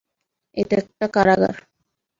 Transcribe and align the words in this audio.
এটা 0.57 0.75
একটা 0.81 1.05
কারাগার। 1.15 1.55